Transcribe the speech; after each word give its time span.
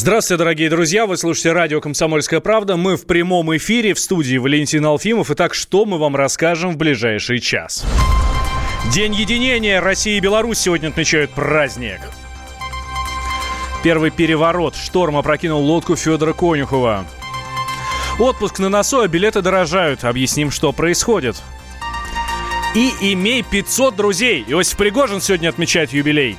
Здравствуйте, 0.00 0.38
дорогие 0.38 0.70
друзья. 0.70 1.04
Вы 1.04 1.18
слушаете 1.18 1.52
радио 1.52 1.78
«Комсомольская 1.82 2.40
правда». 2.40 2.78
Мы 2.78 2.96
в 2.96 3.04
прямом 3.04 3.54
эфире 3.58 3.92
в 3.92 4.00
студии 4.00 4.38
Валентин 4.38 4.86
Алфимов. 4.86 5.30
Итак, 5.30 5.52
что 5.52 5.84
мы 5.84 5.98
вам 5.98 6.16
расскажем 6.16 6.70
в 6.70 6.78
ближайший 6.78 7.38
час? 7.38 7.84
День 8.94 9.14
единения 9.14 9.78
России 9.78 10.16
и 10.16 10.20
Беларусь 10.20 10.56
сегодня 10.56 10.88
отмечают 10.88 11.32
праздник. 11.32 12.00
Первый 13.84 14.10
переворот. 14.10 14.74
Шторм 14.74 15.18
опрокинул 15.18 15.62
лодку 15.62 15.96
Федора 15.96 16.32
Конюхова. 16.32 17.04
Отпуск 18.18 18.58
на 18.58 18.70
носу, 18.70 19.00
а 19.00 19.06
билеты 19.06 19.42
дорожают. 19.42 20.04
Объясним, 20.04 20.50
что 20.50 20.72
происходит. 20.72 21.36
И 22.74 22.90
имей 23.02 23.42
500 23.42 23.96
друзей. 23.96 24.46
Иосиф 24.48 24.78
Пригожин 24.78 25.20
сегодня 25.20 25.50
отмечает 25.50 25.92
юбилей. 25.92 26.38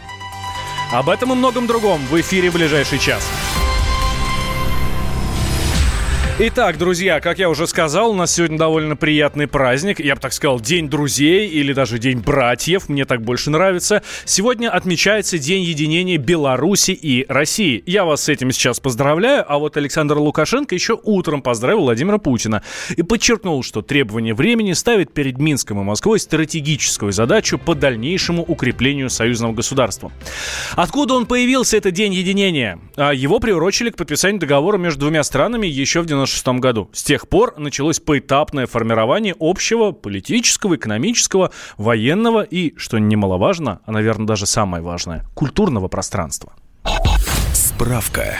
Об 0.91 1.09
этом 1.09 1.31
и 1.31 1.35
многом 1.35 1.67
другом 1.67 2.01
в 2.07 2.19
эфире 2.19 2.49
в 2.49 2.55
ближайший 2.55 2.97
час. 2.97 3.40
Итак, 6.43 6.79
друзья, 6.79 7.19
как 7.19 7.37
я 7.37 7.51
уже 7.51 7.67
сказал, 7.67 8.09
у 8.09 8.15
нас 8.15 8.33
сегодня 8.33 8.57
довольно 8.57 8.95
приятный 8.95 9.45
праздник. 9.45 9.99
Я 9.99 10.15
бы 10.15 10.21
так 10.21 10.33
сказал, 10.33 10.59
День 10.59 10.89
друзей 10.89 11.47
или 11.47 11.71
даже 11.71 11.99
День 11.99 12.17
братьев. 12.17 12.89
Мне 12.89 13.05
так 13.05 13.21
больше 13.21 13.51
нравится. 13.51 14.01
Сегодня 14.25 14.71
отмечается 14.71 15.37
День 15.37 15.61
единения 15.61 16.17
Беларуси 16.17 16.97
и 16.99 17.27
России. 17.29 17.83
Я 17.85 18.05
вас 18.05 18.23
с 18.23 18.29
этим 18.29 18.51
сейчас 18.51 18.79
поздравляю, 18.79 19.45
а 19.47 19.59
вот 19.59 19.77
Александр 19.77 20.17
Лукашенко 20.17 20.73
еще 20.73 20.99
утром 21.03 21.43
поздравил 21.43 21.81
Владимира 21.81 22.17
Путина 22.17 22.63
и 22.89 23.03
подчеркнул, 23.03 23.61
что 23.61 23.83
требование 23.83 24.33
времени 24.33 24.73
ставит 24.73 25.13
перед 25.13 25.37
Минском 25.37 25.79
и 25.79 25.83
Москвой 25.83 26.19
стратегическую 26.19 27.11
задачу 27.11 27.59
по 27.59 27.75
дальнейшему 27.75 28.41
укреплению 28.41 29.11
союзного 29.11 29.53
государства. 29.53 30.11
Откуда 30.75 31.13
он 31.13 31.27
появился, 31.27 31.77
этот 31.77 31.93
День 31.93 32.15
единения? 32.15 32.79
А 32.95 33.13
его 33.13 33.39
приурочили 33.39 33.91
к 33.91 33.95
подписанию 33.95 34.39
договора 34.39 34.79
между 34.79 35.01
двумя 35.01 35.21
странами 35.21 35.67
еще 35.67 36.01
в 36.01 36.07
90 36.07 36.30
1996 36.39 36.61
году. 36.61 36.89
С 36.93 37.03
тех 37.03 37.27
пор 37.27 37.57
началось 37.57 37.99
поэтапное 37.99 38.67
формирование 38.67 39.35
общего 39.39 39.91
политического, 39.91 40.75
экономического, 40.75 41.51
военного 41.77 42.41
и, 42.41 42.77
что 42.77 42.99
немаловажно, 42.99 43.81
а, 43.85 43.91
наверное, 43.91 44.27
даже 44.27 44.45
самое 44.45 44.83
важное, 44.83 45.25
культурного 45.35 45.87
пространства. 45.87 46.53
Справка. 47.53 48.37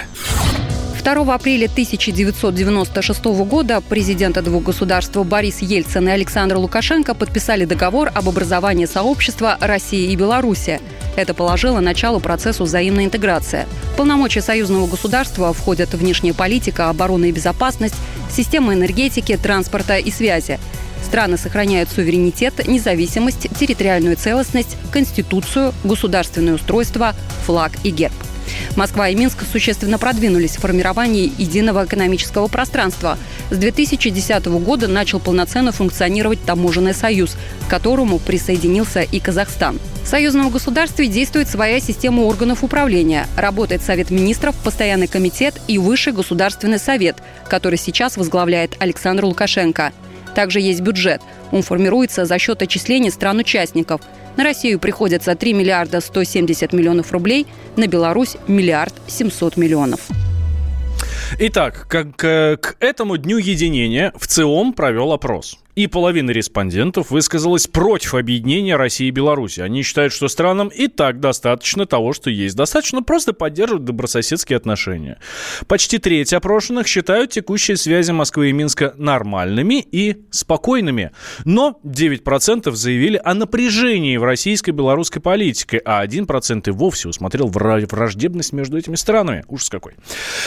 2 1.04 1.34
апреля 1.34 1.66
1996 1.66 3.26
года 3.26 3.82
президенты 3.82 4.44
двух 4.44 4.64
государств 4.64 5.16
Борис 5.18 5.60
Ельцин 5.64 6.08
и 6.08 6.12
Александр 6.12 6.58
Лукашенко 6.58 7.16
подписали 7.16 7.66
договор 7.66 8.12
об 8.14 8.30
образовании 8.30 8.86
сообщества 8.86 9.58
России 9.60 10.12
и 10.12 10.16
Беларуси. 10.16 10.80
Это 11.16 11.34
положило 11.34 11.80
начало 11.80 12.20
процессу 12.20 12.66
взаимной 12.66 13.06
интеграции. 13.06 13.66
В 13.94 13.98
полномочия 13.98 14.42
союзного 14.42 14.86
государства 14.86 15.52
входят 15.54 15.92
внешняя 15.96 16.36
политика, 16.36 16.90
оборона 16.90 17.26
и 17.26 17.32
безопасность, 17.32 17.96
система 18.30 18.76
энергетики, 18.76 19.36
транспорта 19.38 19.98
и 19.98 20.12
связи. 20.12 20.60
Страны 21.04 21.38
сохраняют 21.38 21.90
суверенитет, 21.90 22.68
независимость, 22.68 23.48
территориальную 23.58 24.18
целостность, 24.18 24.78
конституцию, 24.94 25.74
государственное 25.84 26.54
устройство, 26.54 27.16
флаг 27.44 27.72
и 27.84 27.90
герб. 27.90 28.14
Москва 28.76 29.10
и 29.10 29.16
Минск 29.16 29.40
существенно 29.52 29.98
продвинулись 29.98 30.58
в 30.58 30.62
формировании 30.62 31.32
единого 31.38 31.86
экономического 31.86 32.48
пространства. 32.48 33.18
С 33.50 33.58
2010 33.58 34.46
года 34.46 34.88
начал 34.88 35.20
полноценно 35.20 35.72
функционировать 35.72 36.44
таможенный 36.44 36.94
союз, 36.94 37.36
к 37.66 37.70
которому 37.70 38.20
присоединился 38.20 39.02
и 39.02 39.20
Казахстан. 39.20 39.80
В 40.04 40.08
союзном 40.08 40.50
государстве 40.50 41.08
действует 41.08 41.48
своя 41.50 41.80
система 41.80 42.22
органов 42.22 42.64
управления. 42.64 43.28
Работает 43.38 43.82
Совет 43.82 44.10
министров, 44.10 44.56
Постоянный 44.64 45.08
комитет 45.08 45.56
и 45.68 45.78
Высший 45.78 46.14
государственный 46.14 46.80
совет, 46.80 47.18
который 47.48 47.78
сейчас 47.78 48.18
возглавляет 48.18 48.76
Александр 48.80 49.26
Лукашенко. 49.26 49.92
Также 50.36 50.62
есть 50.62 50.82
бюджет. 50.82 51.22
Он 51.52 51.62
формируется 51.62 52.26
за 52.26 52.40
счет 52.40 52.62
отчислений 52.62 53.12
стран-участников– 53.12 54.02
на 54.38 54.44
Россию 54.44 54.80
приходится 54.80 55.36
3 55.36 55.54
миллиарда 55.54 56.02
170 56.02 56.74
миллионов 56.74 57.12
рублей, 57.12 57.48
на 57.76 57.88
Беларусь– 57.88 58.38
миллиард 58.48 58.94
700 59.08 59.58
миллионов. 59.58 60.10
Итак, 61.40 61.86
как, 61.88 62.16
к, 62.16 62.58
к 62.58 62.76
этому 62.80 63.18
дню 63.18 63.38
единения 63.38 64.12
в 64.16 64.28
ЦИОМ 64.28 64.74
провел 64.74 65.14
опрос 65.14 65.61
и 65.76 65.88
половина 65.88 66.32
респондентов 66.32 67.12
высказалась 67.12 67.68
против 67.68 68.14
объединения 68.14 68.76
России 68.76 69.08
и 69.08 69.12
Беларуси. 69.12 69.62
Они 69.62 69.84
считают, 69.84 70.14
что 70.14 70.28
странам 70.28 70.68
и 70.70 70.88
так 70.88 71.20
достаточно 71.20 71.86
того, 71.86 72.14
что 72.14 72.30
есть. 72.30 72.56
Достаточно 72.56 73.04
просто 73.04 73.34
поддерживать 73.34 73.86
добрососедские 73.86 74.58
отношения. 74.58 75.20
Почти 75.68 75.98
треть 75.98 76.34
опрошенных 76.34 76.88
считают 76.88 77.32
текущие 77.32 77.78
связи 77.78 78.12
Москвы 78.12 78.50
и 78.50 78.54
Минска 78.54 78.94
нормальными 78.98 79.80
и 79.80 80.18
спокойными. 80.32 81.12
Но 81.46 81.80
9% 81.84 82.72
заявили 82.72 83.22
о 83.24 83.34
напряжении 83.34 84.18
в 84.18 84.24
российско-белорусской 84.24 85.22
политике, 85.22 85.82
а 85.86 86.06
1% 86.06 86.68
и 86.68 86.72
вовсе 86.72 87.08
усмотрел 87.08 87.48
враждебность 87.48 88.54
между 88.54 88.78
этими 88.78 88.96
странами. 88.96 89.44
Ужас 89.48 89.70
какой. 89.70 89.94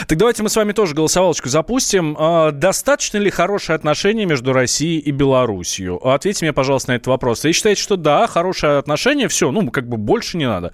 Так 0.07 0.19
давайте 0.19 0.43
мы 0.43 0.49
с 0.49 0.57
вами 0.57 0.73
тоже 0.73 0.95
голосовалочку 0.95 1.49
запустим. 1.49 2.17
А, 2.19 2.51
достаточно 2.51 3.19
ли 3.19 3.31
хорошие 3.31 3.77
отношения 3.77 4.27
между 4.27 4.53
Россией 4.53 4.99
и 4.99 5.13
Белоруссию. 5.15 6.07
Ответьте 6.07 6.45
мне, 6.45 6.53
пожалуйста, 6.53 6.91
на 6.91 6.97
этот 6.97 7.07
вопрос. 7.07 7.45
Вы 7.45 7.53
считаете, 7.53 7.81
что 7.81 7.97
да, 7.97 8.27
хорошее 8.27 8.79
отношение, 8.79 9.29
все, 9.29 9.51
ну, 9.51 9.71
как 9.71 9.89
бы 9.89 9.97
больше 9.97 10.37
не 10.37 10.47
надо. 10.47 10.73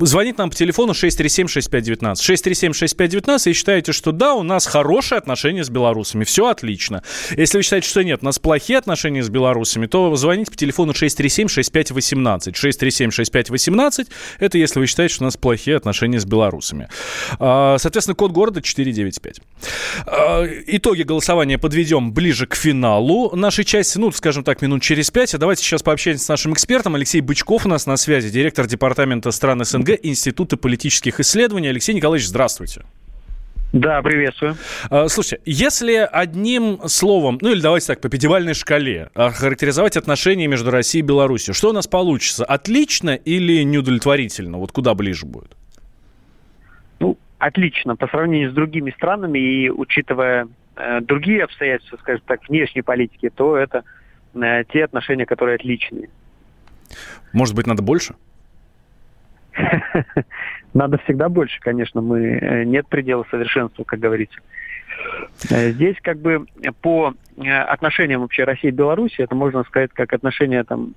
Звонит 0.00 0.38
нам 0.38 0.50
по 0.50 0.56
телефону 0.56 0.92
637-6519. 0.92 2.14
637-6519 2.14 3.50
и 3.50 3.52
считаете, 3.52 3.92
что 3.92 4.12
да, 4.12 4.34
у 4.34 4.42
нас 4.42 4.66
хорошие 4.66 5.18
отношения 5.18 5.64
с 5.64 5.70
белорусами, 5.70 6.24
все 6.24 6.48
отлично. 6.48 7.02
Если 7.36 7.56
вы 7.56 7.62
считаете, 7.62 7.88
что 7.88 8.02
нет, 8.02 8.20
у 8.22 8.24
нас 8.24 8.38
плохие 8.38 8.78
отношения 8.78 9.22
с 9.22 9.28
белорусами, 9.28 9.86
то 9.86 10.14
звоните 10.16 10.50
по 10.50 10.56
телефону 10.56 10.92
637-6518. 10.92 12.52
637-6518 12.52 14.08
это 14.38 14.58
если 14.58 14.80
вы 14.80 14.86
считаете, 14.86 15.14
что 15.14 15.24
у 15.24 15.26
нас 15.26 15.36
плохие 15.36 15.76
отношения 15.76 16.20
с 16.20 16.24
белорусами. 16.24 16.88
А, 17.38 17.76
соответственно, 17.78 18.14
код 18.14 18.32
города 18.32 18.62
495. 18.62 19.40
А, 20.06 20.44
итоги 20.66 21.02
голосования 21.02 21.58
подведем 21.58 22.12
ближе 22.12 22.46
к 22.46 22.54
финалу 22.54 23.34
нашей 23.34 23.64
части, 23.64 23.98
ну, 23.98 24.10
скажем 24.12 24.44
так, 24.44 24.62
минут 24.62 24.82
через 24.82 25.10
пять. 25.10 25.34
А 25.34 25.38
давайте 25.38 25.62
сейчас 25.62 25.82
пообщаемся 25.82 26.24
с 26.24 26.28
нашим 26.28 26.52
экспертом. 26.52 26.94
Алексей 26.94 27.20
Бычков 27.20 27.66
у 27.66 27.68
нас 27.68 27.86
на 27.86 27.96
связи, 27.96 28.30
директор 28.30 28.66
департамента 28.66 29.30
стран 29.30 29.64
СНГ 29.64 29.77
СНГ 29.78 29.98
Института 30.02 30.56
политических 30.56 31.20
исследований. 31.20 31.68
Алексей 31.68 31.94
Николаевич, 31.94 32.28
здравствуйте. 32.28 32.82
Да, 33.72 34.00
приветствую. 34.00 34.56
А, 34.90 35.08
слушайте, 35.08 35.42
если 35.44 36.08
одним 36.10 36.80
словом, 36.86 37.38
ну 37.42 37.52
или 37.52 37.60
давайте 37.60 37.88
так, 37.88 38.00
по 38.00 38.08
пятибалльной 38.08 38.54
шкале, 38.54 39.10
характеризовать 39.14 39.96
отношения 39.96 40.46
между 40.46 40.70
Россией 40.70 41.04
и 41.04 41.06
Беларусью, 41.06 41.52
что 41.52 41.70
у 41.70 41.72
нас 41.72 41.86
получится? 41.86 42.44
Отлично 42.44 43.10
или 43.10 43.62
неудовлетворительно? 43.62 44.56
Вот 44.58 44.72
куда 44.72 44.94
ближе 44.94 45.26
будет? 45.26 45.54
Ну, 46.98 47.18
отлично. 47.38 47.94
По 47.94 48.08
сравнению 48.08 48.50
с 48.50 48.54
другими 48.54 48.90
странами 48.90 49.38
и 49.38 49.68
учитывая 49.68 50.48
э, 50.76 51.00
другие 51.02 51.44
обстоятельства, 51.44 51.98
скажем 51.98 52.22
так, 52.26 52.48
внешней 52.48 52.82
политики, 52.82 53.28
то 53.28 53.54
это 53.54 53.84
э, 54.34 54.64
те 54.72 54.84
отношения, 54.84 55.26
которые 55.26 55.56
отличные. 55.56 56.08
Может 57.34 57.54
быть, 57.54 57.66
надо 57.66 57.82
больше? 57.82 58.14
Надо 60.74 60.98
всегда 60.98 61.28
больше, 61.28 61.60
конечно, 61.60 62.00
мы 62.00 62.20
э, 62.20 62.64
нет 62.64 62.86
предела 62.88 63.24
совершенства, 63.30 63.84
как 63.84 64.00
говорится. 64.00 64.38
Э, 65.50 65.70
здесь 65.70 65.96
как 66.02 66.18
бы 66.18 66.46
по 66.82 67.14
э, 67.36 67.50
отношениям 67.50 68.22
вообще 68.22 68.44
России 68.44 68.68
и 68.68 68.72
Беларуси, 68.72 69.20
это 69.20 69.34
можно 69.34 69.62
сказать 69.64 69.90
как 69.92 70.12
отношения 70.12 70.64
там 70.64 70.94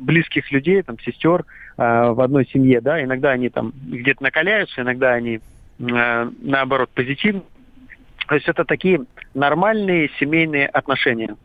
близких 0.00 0.50
людей, 0.52 0.82
там 0.82 0.98
сестер 1.00 1.44
в 1.76 2.22
одной 2.22 2.46
семье, 2.46 2.80
да, 2.80 3.02
иногда 3.02 3.30
они 3.30 3.50
там 3.50 3.72
где-то 3.86 4.22
накаляются, 4.22 4.80
иногда 4.80 5.12
они 5.12 5.40
наоборот 5.78 6.90
позитивны. 6.90 7.42
То 8.26 8.34
есть 8.34 8.48
это 8.48 8.64
такие 8.64 9.04
нормальные 9.32 10.10
семейные 10.18 10.66
отношения. 10.66 11.36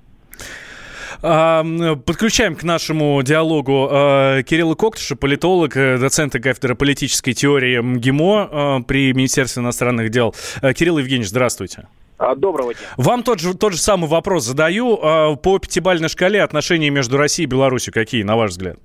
Подключаем 1.21 2.55
к 2.55 2.63
нашему 2.63 3.21
диалогу 3.23 3.89
э, 3.91 4.43
Кирилла 4.43 4.75
Коктыша, 4.75 5.15
политолог, 5.15 5.75
э, 5.77 5.97
доцент 5.97 6.33
кафедры 6.33 6.75
политической 6.75 7.33
теории 7.33 7.79
МГИМО 7.79 8.49
э, 8.51 8.83
при 8.87 9.13
Министерстве 9.13 9.61
иностранных 9.61 10.09
дел. 10.09 10.33
Кирилл 10.75 10.97
Евгеньевич, 10.97 11.29
здравствуйте. 11.29 11.87
А, 12.17 12.35
доброго 12.35 12.73
дня. 12.73 12.83
Вам 12.97 13.23
тот 13.23 13.39
же, 13.39 13.53
тот 13.53 13.73
же 13.73 13.79
самый 13.79 14.09
вопрос 14.09 14.45
задаю. 14.45 14.97
По 15.37 15.59
пятибалльной 15.59 16.09
шкале 16.09 16.41
отношения 16.41 16.89
между 16.89 17.17
Россией 17.17 17.47
и 17.47 17.49
Беларусью 17.49 17.93
какие, 17.93 18.23
на 18.23 18.35
ваш 18.35 18.51
взгляд? 18.51 18.77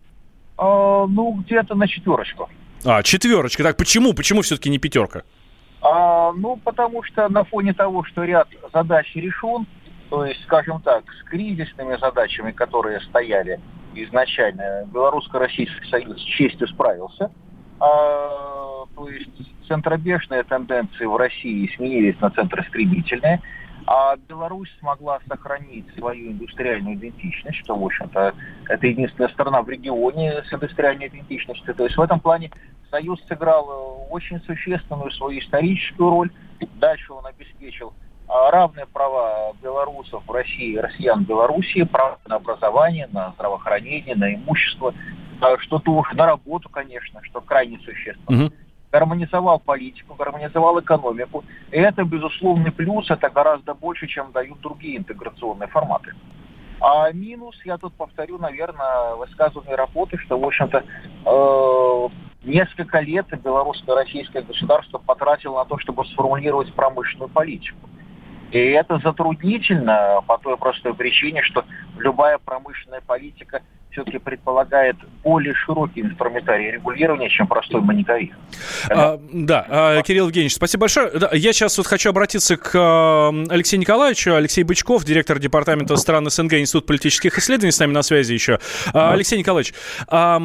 А, 0.57 1.07
ну, 1.07 1.33
где-то 1.33 1.75
на 1.75 1.87
четверочку. 1.87 2.49
А, 2.85 3.03
четверочка. 3.03 3.63
Так 3.63 3.77
почему? 3.77 4.13
Почему 4.13 4.43
все-таки 4.43 4.69
не 4.69 4.79
пятерка? 4.79 5.23
А, 5.81 6.33
ну, 6.33 6.57
потому 6.57 7.03
что 7.05 7.29
на 7.29 7.45
фоне 7.45 7.73
того, 7.73 8.05
что 8.05 8.25
ряд 8.25 8.49
задач 8.73 9.07
решен, 9.15 9.67
то 10.11 10.25
есть, 10.25 10.43
скажем 10.45 10.81
так, 10.81 11.05
с 11.13 11.23
кризисными 11.25 11.97
задачами, 11.97 12.53
которые 12.53 13.01
стояли 13.01 13.61
изначально, 13.95 14.85
Белорусско-Российский 14.87 15.89
союз 15.91 16.21
с 16.21 16.25
честью 16.25 16.69
справился. 16.69 17.31
А 17.81 18.85
то 18.95 19.09
есть 19.09 19.31
центробежные 19.69 20.43
тенденции 20.45 21.05
в 21.05 21.17
России 21.17 21.71
сменились 21.77 22.19
на 22.21 22.31
центростремительные, 22.31 23.41
а 23.87 24.17
Беларусь 24.17 24.71
смогла 24.81 25.21
сохранить 25.29 25.87
свою 25.97 26.33
индустриальную 26.33 26.97
идентичность, 26.97 27.59
что, 27.59 27.77
в 27.77 27.85
общем-то, 27.85 28.35
это 28.69 28.87
единственная 28.87 29.31
страна 29.31 29.63
в 29.63 29.69
регионе 29.69 30.43
с 30.43 30.53
индустриальной 30.53 31.09
идентичностью. 31.09 31.75
То 31.75 31.85
есть 31.85 31.97
в 31.97 32.01
этом 32.01 32.21
плане 32.21 32.51
Союз 32.91 33.21
сыграл 33.29 33.69
э, 33.71 34.13
очень 34.13 34.41
существенную 34.43 35.11
свою 35.13 35.39
историческую 35.39 36.11
роль. 36.11 36.31
Дальше 36.81 37.13
он 37.13 37.27
обеспечил 37.27 37.93
равные 38.29 38.87
права 38.87 39.53
белорусов 39.63 40.23
в 40.27 40.31
России 40.31 40.77
россиян 40.77 41.25
в 41.25 41.27
Белоруссии, 41.27 41.83
право 41.85 42.19
на 42.27 42.37
образование, 42.37 43.09
на 43.13 43.33
здравоохранение, 43.33 44.15
на 44.17 44.35
имущество, 44.35 44.93
что 45.61 45.79
тоже 45.79 46.15
на 46.15 46.27
работу, 46.27 46.69
конечно, 46.69 47.21
что 47.25 47.41
крайне 47.41 47.79
существенно. 47.79 48.47
Угу. 48.47 48.55
Гармонизовал 48.93 49.61
политику, 49.61 50.15
гармонизовал 50.15 50.81
экономику. 50.81 51.45
И 51.71 51.77
это, 51.77 52.05
безусловный 52.05 52.73
плюс, 52.73 53.11
это 53.11 53.29
гораздо 53.29 53.75
больше, 53.75 54.07
чем 54.07 54.33
дают 54.33 54.61
другие 54.61 54.99
интеграционные 54.99 55.69
форматы. 55.69 56.13
А 56.81 57.11
минус, 57.13 57.57
я 57.65 57.77
тут 57.77 57.93
повторю, 57.95 58.39
наверное, 58.39 59.15
высказывание 59.17 59.75
работы, 59.75 60.17
что, 60.19 60.39
в 60.39 60.45
общем-то, 60.45 60.85
э, 61.27 62.09
несколько 62.45 63.01
лет 63.01 63.27
белорусское 63.43 63.97
российское 63.97 64.43
государство 64.43 64.99
потратило 64.99 65.59
на 65.59 65.65
то, 65.65 65.79
чтобы 65.79 66.05
сформулировать 66.07 66.73
промышленную 66.73 67.29
политику. 67.29 67.89
И 68.51 68.59
это 68.59 68.99
затруднительно 68.99 70.21
по 70.27 70.39
той 70.39 70.57
простой 70.57 70.95
причине, 70.95 71.43
что 71.43 71.65
любая 71.99 72.39
промышленная 72.39 73.03
политика 73.07 73.61
все-таки 73.91 74.19
предполагает 74.19 74.97
более 75.25 75.55
широкий 75.55 76.03
инструментарий 76.03 76.71
регулирования, 76.73 77.29
чем 77.29 77.47
простой 77.47 77.81
мониторинг. 77.81 78.33
А, 78.91 79.19
да, 79.33 79.67
а, 79.69 80.03
Кирилл 80.03 80.27
Евгеньевич, 80.27 80.55
спасибо 80.55 80.83
большое. 80.83 81.11
Да, 81.11 81.31
я 81.33 81.53
сейчас 81.53 81.77
вот 81.79 81.87
хочу 81.87 82.11
обратиться 82.11 82.57
к 82.57 82.71
а, 82.75 83.31
Алексею 83.49 83.81
Николаевичу. 83.81 84.35
Алексей 84.35 84.63
Бычков, 84.63 85.05
директор 85.05 85.39
департамента 85.39 85.97
стран 85.97 86.31
СНГ, 86.31 86.55
Институт 86.55 86.87
политических 86.87 87.39
исследований, 87.39 87.73
с 87.73 87.81
нами 87.81 87.93
на 87.93 88.03
связи 88.03 88.33
еще. 88.33 88.61
А, 88.93 89.13
Алексей 89.13 89.39
Николаевич, 89.39 89.75
а, 90.07 90.41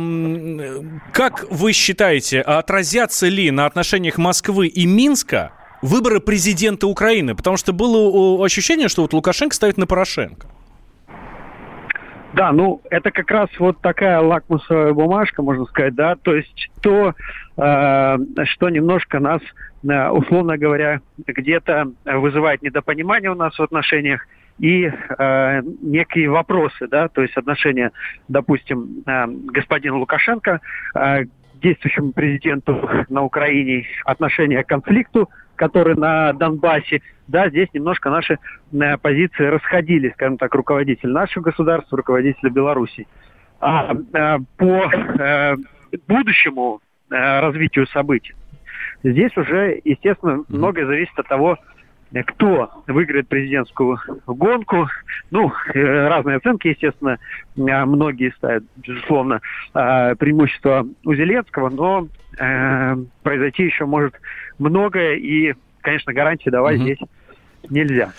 как 1.11 1.45
вы 1.49 1.73
считаете, 1.73 2.41
отразятся 2.41 3.27
ли 3.27 3.51
на 3.51 3.65
отношениях 3.65 4.17
Москвы 4.17 4.67
и 4.67 4.85
Минска 4.85 5.51
выборы 5.83 6.19
президента 6.19 6.87
Украины? 6.87 7.35
Потому 7.35 7.57
что 7.57 7.73
было 7.73 8.43
ощущение, 8.43 8.87
что 8.87 9.03
вот 9.03 9.13
Лукашенко 9.13 9.53
ставит 9.55 9.77
на 9.77 9.85
Порошенко. 9.85 10.47
Да, 12.33 12.51
ну 12.51 12.81
это 12.89 13.11
как 13.11 13.29
раз 13.29 13.49
вот 13.59 13.79
такая 13.81 14.19
лакмусовая 14.19 14.93
бумажка, 14.93 15.43
можно 15.43 15.65
сказать, 15.65 15.93
да, 15.93 16.15
то 16.15 16.33
есть 16.33 16.71
то, 16.81 17.13
э, 17.57 18.17
что 18.45 18.69
немножко 18.69 19.19
нас, 19.19 19.39
э, 19.87 20.09
условно 20.09 20.57
говоря, 20.57 21.01
где-то 21.27 21.91
вызывает 22.05 22.63
недопонимание 22.63 23.29
у 23.29 23.35
нас 23.35 23.53
в 23.55 23.61
отношениях 23.61 24.25
и 24.57 24.85
э, 24.85 25.61
некие 25.81 26.29
вопросы, 26.31 26.87
да, 26.87 27.07
то 27.07 27.21
есть 27.21 27.37
отношения, 27.37 27.91
допустим, 28.27 29.03
э, 29.05 29.25
господина 29.27 29.97
Лукашенко 29.97 30.59
э, 30.95 31.25
действующему 31.61 32.13
президенту 32.13 32.89
на 33.09 33.23
Украине, 33.23 33.85
отношение 34.05 34.63
к 34.63 34.67
конфликту, 34.67 35.29
который 35.55 35.95
на 35.95 36.33
Донбассе, 36.33 37.01
да, 37.27 37.49
здесь 37.49 37.69
немножко 37.73 38.09
наши 38.09 38.37
э, 38.71 38.97
позиции 38.97 39.45
расходились, 39.45 40.13
скажем 40.13 40.37
так, 40.37 40.53
руководитель 40.55 41.09
нашего 41.09 41.43
государства, 41.43 41.97
руководитель 41.97 42.49
Беларуси. 42.49 43.07
А, 43.59 43.95
а 44.13 44.39
по 44.57 44.91
э, 44.91 45.55
будущему 46.07 46.81
э, 47.09 47.39
развитию 47.39 47.87
событий 47.87 48.35
здесь 49.03 49.35
уже, 49.37 49.79
естественно, 49.83 50.43
многое 50.47 50.85
зависит 50.85 51.17
от 51.17 51.27
того, 51.27 51.57
кто 52.21 52.83
выиграет 52.87 53.27
президентскую 53.27 53.97
гонку. 54.27 54.87
Ну, 55.31 55.51
э, 55.73 56.07
разные 56.07 56.37
оценки, 56.37 56.67
естественно, 56.67 57.17
э, 57.57 57.85
многие 57.85 58.31
ставят, 58.33 58.63
безусловно, 58.75 59.41
э, 59.73 60.15
преимущество 60.15 60.87
у 61.03 61.13
Зеленского, 61.15 61.69
но 61.69 62.07
произойти 63.21 63.65
еще 63.65 63.85
может 63.85 64.15
многое, 64.57 65.17
и, 65.17 65.53
конечно, 65.81 66.13
гарантии 66.13 66.49
давать 66.49 66.77
угу. 66.77 66.83
здесь 66.83 66.97
нельзя. 67.69 68.13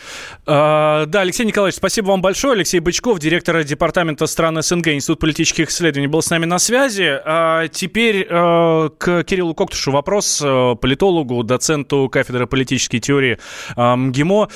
А, 0.46 1.06
да, 1.06 1.20
Алексей 1.20 1.44
Николаевич, 1.46 1.76
спасибо 1.76 2.08
вам 2.08 2.22
большое. 2.22 2.54
Алексей 2.54 2.80
Бычков, 2.80 3.18
директор 3.18 3.62
департамента 3.64 4.26
стран 4.26 4.62
СНГ, 4.62 4.88
Институт 4.88 5.20
политических 5.20 5.70
исследований, 5.70 6.06
был 6.06 6.22
с 6.22 6.30
нами 6.30 6.44
на 6.44 6.58
связи. 6.58 7.20
А 7.24 7.68
теперь 7.68 8.26
а, 8.30 8.88
к 8.90 9.24
Кириллу 9.24 9.54
Коктушу 9.54 9.92
вопрос, 9.92 10.38
политологу, 10.38 11.42
доценту 11.42 12.08
кафедры 12.08 12.46
политической 12.46 12.98
теории 12.98 13.38
МГИМО. 13.76 14.48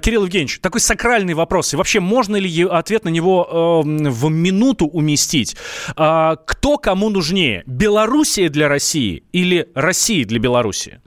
Кирилл 0.00 0.24
Евгеньевич, 0.24 0.60
такой 0.60 0.80
сакральный 0.80 1.34
вопрос. 1.34 1.74
И 1.74 1.76
вообще, 1.76 2.00
можно 2.00 2.36
ли 2.36 2.64
ответ 2.64 3.04
на 3.04 3.08
него 3.08 3.82
в 3.82 4.30
минуту 4.30 4.86
уместить? 4.86 5.56
Кто 5.94 6.78
кому 6.80 7.10
нужнее? 7.10 7.62
Белоруссия 7.66 8.48
для 8.48 8.68
России 8.68 9.24
или 9.32 9.68
Россия 9.74 10.24
для 10.24 10.38
Белоруссии? 10.38 11.00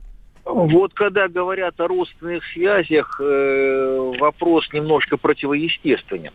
Вот 0.50 0.94
когда 0.96 1.28
говорят 1.28 1.80
о 1.80 1.88
родственных 1.88 2.44
связях, 2.54 3.22
э, 3.22 4.14
вопрос 4.20 4.68
немножко 4.74 5.16
противоестественен. 5.18 6.32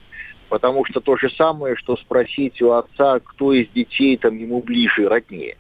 Потому 0.49 0.85
что 0.85 1.01
то 1.01 1.17
же 1.17 1.31
самое, 1.31 1.75
что 1.75 1.97
спросить 1.97 2.63
у 2.63 2.73
отца, 2.73 3.19
кто 3.19 3.53
из 3.53 3.69
детей 3.71 4.17
там 4.17 4.37
ему 4.39 4.63
ближе 4.63 5.09
роднее. 5.09 5.57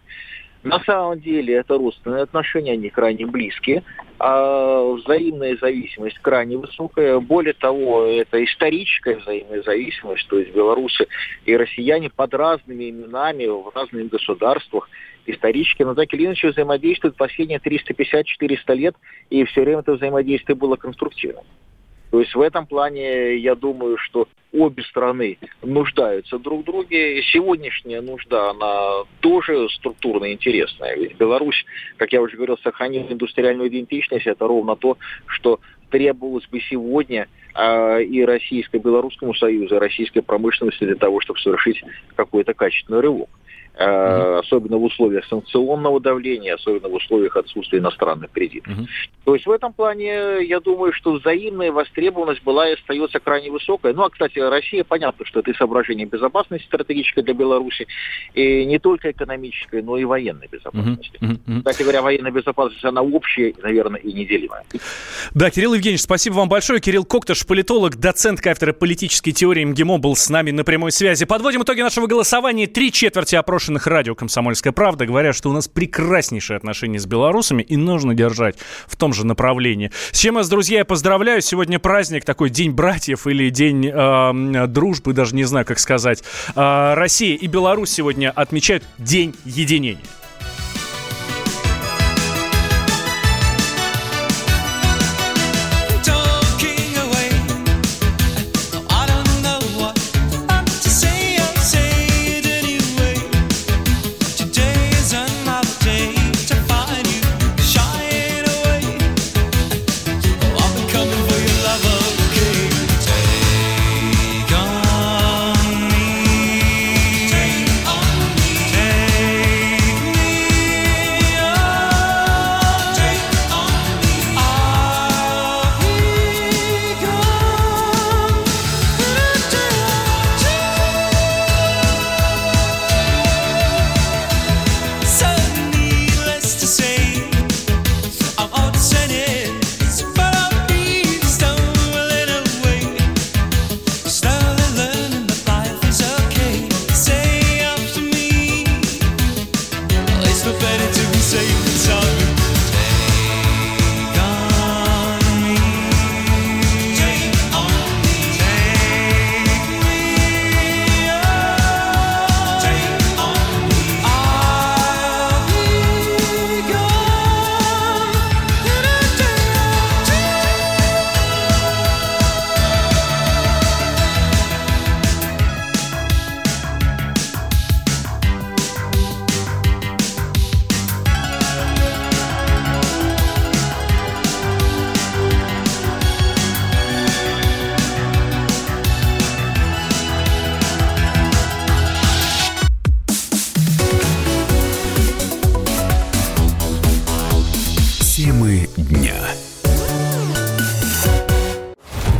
На 0.62 0.80
самом 0.80 1.20
деле 1.20 1.54
это 1.54 1.76
родственные 1.76 2.22
отношения, 2.22 2.72
они 2.72 2.88
крайне 2.88 3.26
близкие, 3.26 3.82
а 4.18 4.92
взаимная 4.92 5.58
зависимость 5.60 6.18
крайне 6.20 6.56
высокая. 6.56 7.18
Более 7.18 7.52
того, 7.52 8.04
это 8.04 8.42
историческая 8.42 9.16
взаимная 9.16 9.62
зависимость, 9.62 10.26
то 10.28 10.38
есть 10.38 10.54
белорусы 10.54 11.06
и 11.44 11.56
россияне 11.56 12.08
под 12.08 12.32
разными 12.32 12.88
именами 12.88 13.46
в 13.46 13.72
разных 13.74 14.08
государствах 14.08 14.88
исторически, 15.26 15.82
но 15.82 15.94
так 15.94 16.12
или 16.14 16.26
иначе 16.26 16.48
взаимодействуют 16.48 17.16
последние 17.16 17.58
350-400 17.58 18.74
лет, 18.74 18.96
и 19.30 19.44
все 19.44 19.62
время 19.62 19.80
это 19.80 19.92
взаимодействие 19.92 20.56
было 20.56 20.76
конструктивным. 20.76 21.44
То 22.14 22.20
есть 22.20 22.32
в 22.32 22.40
этом 22.40 22.66
плане 22.66 23.38
я 23.38 23.56
думаю, 23.56 23.96
что 23.98 24.28
обе 24.52 24.84
страны 24.84 25.36
нуждаются 25.62 26.38
друг 26.38 26.62
в 26.62 26.64
друге. 26.64 27.20
Сегодняшняя 27.32 28.00
нужда, 28.00 28.50
она 28.50 29.02
тоже 29.18 29.68
структурно 29.70 30.32
интересная. 30.32 30.94
Ведь 30.94 31.16
Беларусь, 31.16 31.64
как 31.96 32.12
я 32.12 32.22
уже 32.22 32.36
говорил, 32.36 32.56
сохранила 32.58 33.08
индустриальную 33.10 33.68
идентичность. 33.68 34.28
Это 34.28 34.46
ровно 34.46 34.76
то, 34.76 34.96
что 35.26 35.58
требовалось 35.90 36.46
бы 36.46 36.60
сегодня 36.60 37.26
э, 37.52 38.04
и 38.04 38.24
Российско-Белорусскому 38.24 39.34
союзу, 39.34 39.74
и 39.74 39.78
российской 39.78 40.20
промышленности 40.20 40.84
для 40.84 40.94
того, 40.94 41.20
чтобы 41.20 41.40
совершить 41.40 41.82
какой-то 42.14 42.54
качественный 42.54 43.00
рывок. 43.00 43.28
Uh-huh. 43.76 44.38
особенно 44.38 44.76
в 44.76 44.84
условиях 44.84 45.24
санкционного 45.26 45.98
давления, 45.98 46.54
особенно 46.54 46.88
в 46.88 46.94
условиях 46.94 47.36
отсутствия 47.36 47.80
иностранных 47.80 48.30
кредитов. 48.30 48.72
Uh-huh. 48.72 48.86
То 49.24 49.34
есть 49.34 49.46
в 49.46 49.50
этом 49.50 49.72
плане 49.72 50.44
я 50.44 50.60
думаю, 50.60 50.92
что 50.92 51.14
взаимная 51.14 51.72
востребованность 51.72 52.44
была 52.44 52.68
и 52.68 52.74
остается 52.74 53.18
крайне 53.18 53.50
высокая. 53.50 53.92
Ну, 53.92 54.04
а, 54.04 54.10
кстати, 54.10 54.38
Россия, 54.38 54.84
понятно, 54.84 55.26
что 55.26 55.40
это 55.40 55.50
и 55.50 55.54
соображение 55.54 56.06
безопасности 56.06 56.66
стратегической 56.68 57.24
для 57.24 57.34
Беларуси, 57.34 57.88
и 58.34 58.64
не 58.64 58.78
только 58.78 59.10
экономической, 59.10 59.82
но 59.82 59.98
и 59.98 60.04
военной 60.04 60.46
безопасности. 60.46 61.18
Uh-huh. 61.20 61.40
Uh-huh. 61.44 61.58
Кстати 61.58 61.82
говоря, 61.82 62.02
военная 62.02 62.30
безопасность, 62.30 62.84
она 62.84 63.02
общая, 63.02 63.54
наверное, 63.60 63.98
и 63.98 64.12
неделимая. 64.12 64.62
Да, 65.34 65.50
Кирилл 65.50 65.74
Евгеньевич, 65.74 66.02
спасибо 66.02 66.34
вам 66.34 66.48
большое. 66.48 66.80
Кирилл 66.80 67.04
Коктыш, 67.04 67.44
политолог, 67.44 67.96
доцент 67.96 68.40
кафедры 68.40 68.72
политической 68.72 69.32
теории 69.32 69.64
МГИМО, 69.64 69.98
был 69.98 70.14
с 70.14 70.30
нами 70.30 70.52
на 70.52 70.62
прямой 70.62 70.92
связи. 70.92 71.26
Подводим 71.26 71.62
итоги 71.62 71.80
нашего 71.80 72.06
голосования. 72.06 72.68
Три 72.68 72.92
четверти 72.92 73.34
опрошенных 73.34 73.63
опрошенных 73.64 73.86
радио 73.86 74.14
«Комсомольская 74.14 74.74
правда» 74.74 75.06
говорят, 75.06 75.34
что 75.34 75.48
у 75.48 75.52
нас 75.54 75.68
прекраснейшие 75.68 76.58
отношения 76.58 76.98
с 76.98 77.06
белорусами 77.06 77.62
и 77.62 77.78
нужно 77.78 78.14
держать 78.14 78.56
в 78.86 78.94
том 78.96 79.14
же 79.14 79.24
направлении. 79.24 79.90
С 80.12 80.18
чем 80.18 80.34
вас, 80.34 80.50
друзья, 80.50 80.84
поздравляю. 80.84 81.40
Сегодня 81.40 81.78
праздник, 81.78 82.26
такой 82.26 82.50
День 82.50 82.72
братьев 82.72 83.26
или 83.26 83.48
День 83.48 83.86
э, 83.86 84.66
дружбы, 84.66 85.14
даже 85.14 85.34
не 85.34 85.44
знаю, 85.44 85.64
как 85.64 85.78
сказать. 85.78 86.22
Э, 86.54 86.92
Россия 86.92 87.36
и 87.36 87.46
Беларусь 87.46 87.90
сегодня 87.90 88.30
отмечают 88.30 88.84
День 88.98 89.34
единения. 89.46 89.96